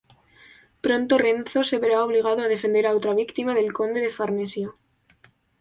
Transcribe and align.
Pronto 0.85 1.19
Renzo 1.19 1.63
se 1.63 1.77
verá 1.83 1.97
obligado 2.03 2.39
a 2.41 2.47
defender 2.53 2.85
a 2.87 2.95
otra 2.97 3.13
víctima 3.21 3.51
del 3.53 3.71
Conde 3.77 3.99
de 4.05 4.09
Farnesio. 4.17 4.69